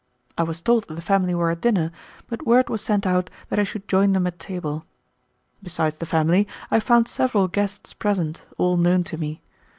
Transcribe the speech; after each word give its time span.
I 0.35 0.41
was 0.41 0.61
told 0.61 0.87
that 0.87 0.95
the 0.95 1.01
family 1.03 1.35
were 1.35 1.51
at 1.51 1.61
dinner, 1.61 1.91
but 2.27 2.47
word 2.47 2.71
was 2.71 2.81
sent 2.81 3.05
out 3.05 3.29
that 3.49 3.59
I 3.59 3.63
should 3.63 3.87
join 3.87 4.13
them 4.13 4.25
at 4.25 4.39
table. 4.39 4.83
Besides 5.61 5.97
the 5.97 6.07
family, 6.07 6.47
I 6.71 6.79
found 6.79 7.07
several 7.07 7.47
guests 7.47 7.93
present, 7.93 8.41
all 8.57 8.77
known 8.77 9.03
to 9.03 9.17
me. 9.19 9.41